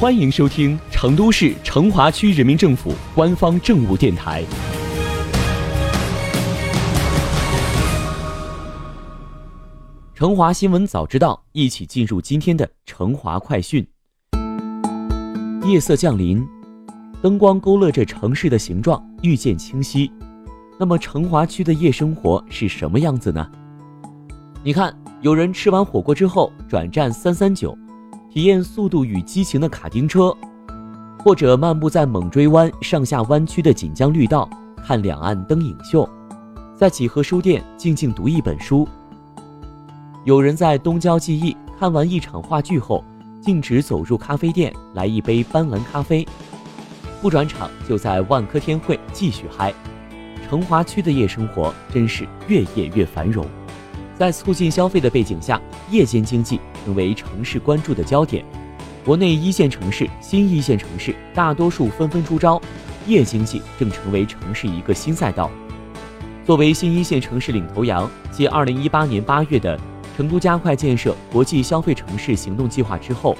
[0.00, 4.42] 欢迎收听成都市成华区人民政府官方政务电台。
[10.14, 13.86] 成华新闻早知道，一起进入今天的成华快讯。
[15.66, 16.42] 夜色降临，
[17.20, 20.10] 灯光勾勒着城市的形状，愈见清晰。
[20.78, 23.46] 那么，成华区的夜生活是什么样子呢？
[24.64, 27.76] 你看，有人吃完火锅之后转战三三九。
[28.32, 30.32] 体验速度与激情的卡丁车，
[31.18, 34.48] 或者漫步在猛追湾上下弯曲的锦江绿道，
[34.86, 36.08] 看两岸灯影秀，
[36.76, 38.86] 在几何书店静静读一本书。
[40.24, 43.04] 有人在东郊记忆看完一场话剧后，
[43.40, 46.24] 径直走入咖啡店来一杯斑斓咖啡，
[47.20, 49.74] 不转场就在万科天汇继续嗨。
[50.48, 53.44] 成华区的夜生活真是越夜越繁荣。
[54.20, 55.58] 在促进消费的背景下，
[55.90, 58.44] 夜间经济成为城市关注的焦点。
[59.02, 62.60] 国内一线城市、新一线城市大多数纷纷出招，
[63.06, 65.50] 夜经济正成为城市一个新赛道。
[66.44, 69.80] 作为新一线城市领头羊，继2018年8月的
[70.14, 73.34] 成都加快建设国际消费城市行动计划之后，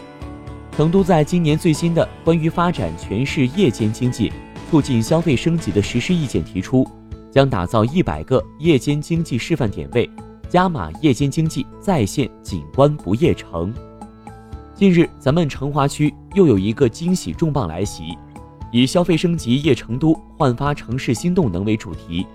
[0.74, 4.32] 成都在今年最新的关于发展全市夜间经济、
[4.70, 6.88] 促进消费升级的实施意见提出，
[7.30, 10.08] 将打造一百个夜间经济示范点位。
[10.50, 13.72] 加码夜间经济在线景观不夜城。
[14.74, 18.18] 近日，咱们成华区又有一个惊喜重磅来袭，
[18.72, 22.26] 以“消费升级夜成都，焕发城市新动能”为主题，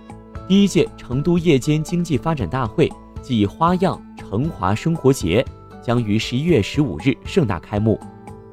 [0.48, 2.90] 第一届成都夜间经济发展大会
[3.22, 5.46] 暨花样成华生活节
[5.84, 8.00] 将于十一月十五日盛大开幕，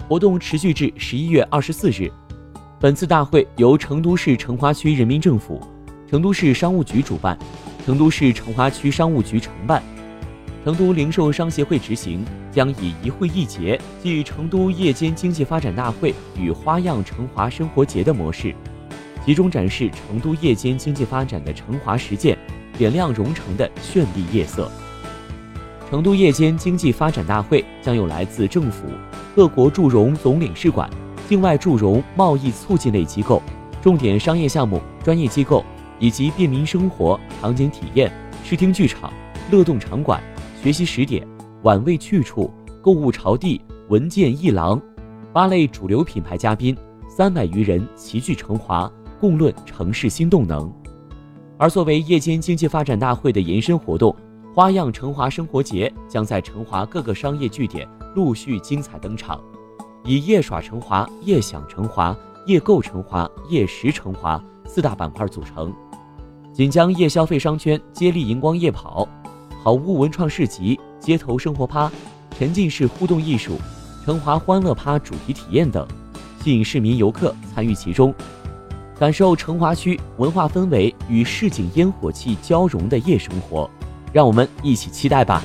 [0.08, 2.10] 活动持续至十一月二十四日。
[2.80, 5.60] 本次大会由成都市成华区人民政府、
[6.10, 7.38] 成都市商务局主办。
[7.84, 9.82] 成都市成华区商务局承办，
[10.64, 18.54] 成都零售商协会执行，将以一会一节，即成都夜间经济发展大会与花样成华生活节的模式，
[19.26, 22.38] 集中展示成都夜间经济发展的成华实践，
[22.78, 24.70] 点亮蓉城的绚丽夜色。
[25.90, 28.86] 成都夜间经济发展大会将有来自政府、
[29.34, 30.88] 各国驻蓉总领事馆、
[31.28, 33.42] 境外驻蓉贸易促进类机构、
[33.82, 35.64] 重点商业项目专业机构。
[36.02, 38.10] 以及便民生活场景体验、
[38.42, 39.12] 视听剧场、
[39.52, 40.20] 乐动场馆、
[40.60, 41.24] 学习时点、
[41.62, 42.52] 晚味去处、
[42.82, 44.82] 购物潮地、文件艺廊，
[45.32, 46.76] 八类主流品牌嘉宾，
[47.08, 48.90] 三百余人齐聚成华，
[49.20, 50.70] 共论城市新动能。
[51.56, 54.12] 而作为夜间经济发展大会的延伸活动，
[54.52, 59.40] 花样成华生活节将在成华各个商业据点陆续精彩登场，
[60.04, 65.72] 以夜耍成华、夜享成华、夜购成华、夜食成华四大板块组成。
[66.52, 69.08] 锦江夜消费商圈接力荧光夜跑、
[69.62, 71.90] 好物文创市集、街头生活趴、
[72.36, 73.58] 沉浸式互动艺术、
[74.04, 75.86] 成华欢乐趴主题体验等，
[76.44, 78.14] 吸引市民游客参与其中，
[78.98, 83.68] 感受成华区文化氛围与市井烟火气交融的夜生活。
[84.12, 85.42] 让我们一起期待吧！